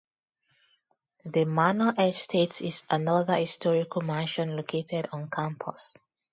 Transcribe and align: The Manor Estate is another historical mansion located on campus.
The 1.25 1.45
Manor 1.45 1.93
Estate 1.95 2.59
is 2.61 2.81
another 2.89 3.35
historical 3.35 4.01
mansion 4.01 4.55
located 4.55 5.09
on 5.13 5.29
campus. 5.29 5.95